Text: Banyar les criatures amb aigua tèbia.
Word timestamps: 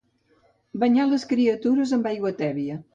Banyar 0.85 1.07
les 1.11 1.27
criatures 1.35 1.97
amb 2.01 2.13
aigua 2.15 2.37
tèbia. 2.45 2.85